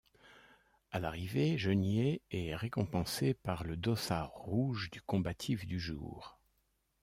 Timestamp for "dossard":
3.77-4.31